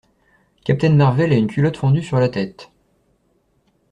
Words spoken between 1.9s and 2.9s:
sur la tête.